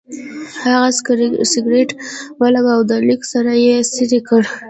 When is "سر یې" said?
3.31-3.75